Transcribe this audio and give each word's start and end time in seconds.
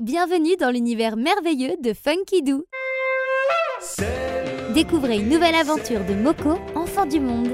Bienvenue 0.00 0.56
dans 0.56 0.70
l'univers 0.70 1.18
merveilleux 1.18 1.76
de 1.84 1.92
Funky 1.92 2.42
Doo. 2.42 2.64
Découvrez 4.72 5.18
une 5.18 5.28
nouvelle 5.28 5.54
aventure 5.54 6.06
de 6.06 6.14
Moko, 6.14 6.58
enfant 6.74 7.04
du 7.04 7.20
monde. 7.20 7.50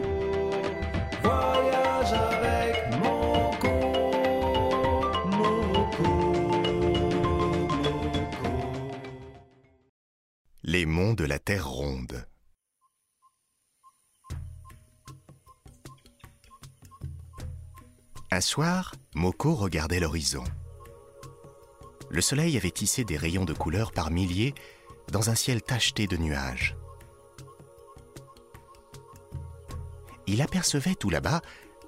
Voyage 1.24 2.12
avec 2.12 3.00
Moko, 3.02 3.68
Moko, 5.26 6.04
Moko. 8.12 8.40
Les 10.62 10.86
monts 10.86 11.14
de 11.14 11.24
la 11.24 11.40
Terre 11.40 11.68
ronde. 11.68 12.28
Un 18.30 18.40
soir, 18.40 18.94
Moko 19.16 19.52
regardait 19.56 19.98
l'horizon. 19.98 20.44
Le 22.10 22.20
soleil 22.20 22.56
avait 22.56 22.70
tissé 22.70 23.04
des 23.04 23.16
rayons 23.16 23.44
de 23.44 23.52
couleur 23.52 23.92
par 23.92 24.10
milliers 24.10 24.54
dans 25.12 25.30
un 25.30 25.34
ciel 25.34 25.62
tacheté 25.62 26.06
de 26.06 26.16
nuages. 26.16 26.76
Il 30.26 30.42
apercevait 30.42 30.94
tout 30.94 31.10
là-bas 31.10 31.40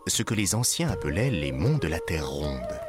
ce 0.07 0.23
que 0.23 0.35
les 0.35 0.55
anciens 0.55 0.91
appelaient 0.91 1.31
les 1.31 1.53
monts 1.53 1.79
de 1.79 1.89
la 1.89 1.99
Terre 1.99 2.29
ronde. 2.29 2.81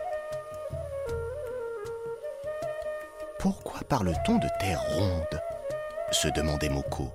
Pourquoi 3.39 3.79
parle-t-on 3.81 4.37
de 4.37 4.47
Terre 4.59 4.81
ronde? 4.93 5.41
se 6.11 6.27
demandait 6.27 6.69
Moko. 6.69 7.11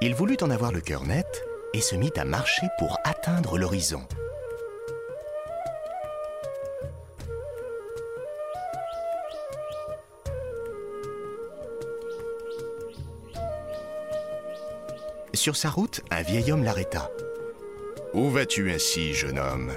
Il 0.00 0.14
voulut 0.14 0.36
en 0.42 0.50
avoir 0.50 0.70
le 0.70 0.80
cœur 0.80 1.04
net 1.04 1.44
et 1.72 1.80
se 1.80 1.96
mit 1.96 2.12
à 2.16 2.24
marcher 2.24 2.66
pour 2.78 2.98
atteindre 3.04 3.58
l'horizon. 3.58 4.06
Sur 15.34 15.56
sa 15.56 15.68
route, 15.68 16.00
un 16.10 16.22
vieil 16.22 16.52
homme 16.52 16.62
l'arrêta. 16.62 17.10
Où 18.12 18.30
vas-tu 18.30 18.72
ainsi, 18.72 19.14
jeune 19.14 19.38
homme? 19.38 19.72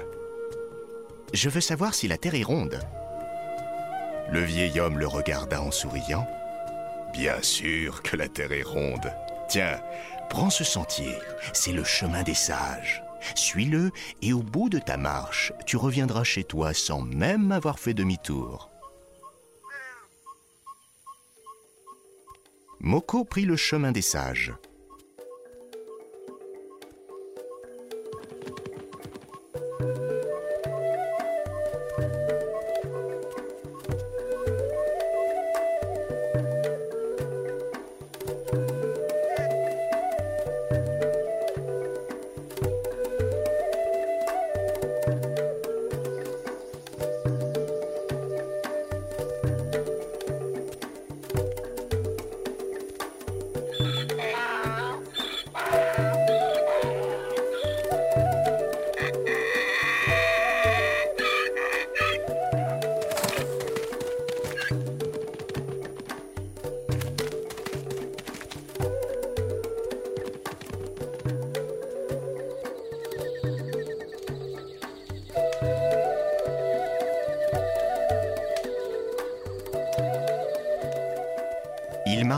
Je 1.34 1.48
veux 1.48 1.60
savoir 1.60 1.94
si 1.94 2.06
la 2.06 2.16
Terre 2.16 2.36
est 2.36 2.44
ronde. 2.44 2.78
Le 4.30 4.40
vieil 4.40 4.78
homme 4.78 4.98
le 4.98 5.06
regarda 5.06 5.60
en 5.60 5.70
souriant. 5.70 6.26
Bien 7.12 7.42
sûr 7.42 8.02
que 8.02 8.16
la 8.16 8.28
Terre 8.28 8.52
est 8.52 8.62
ronde. 8.62 9.12
Tiens, 9.48 9.80
prends 10.30 10.50
ce 10.50 10.64
sentier, 10.64 11.18
c'est 11.52 11.72
le 11.72 11.84
chemin 11.84 12.22
des 12.22 12.34
sages. 12.34 13.02
Suis-le 13.34 13.90
et 14.22 14.32
au 14.32 14.42
bout 14.42 14.68
de 14.68 14.78
ta 14.78 14.96
marche, 14.96 15.52
tu 15.66 15.76
reviendras 15.76 16.24
chez 16.24 16.44
toi 16.44 16.72
sans 16.72 17.00
même 17.00 17.50
avoir 17.50 17.78
fait 17.78 17.94
demi-tour. 17.94 18.70
Moko 22.80 23.24
prit 23.24 23.44
le 23.44 23.56
chemin 23.56 23.90
des 23.90 24.02
sages. 24.02 24.54
Thank 28.20 30.12
you. 30.12 30.17